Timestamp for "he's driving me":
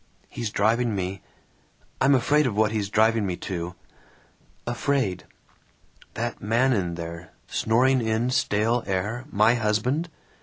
0.29-1.21, 2.71-3.37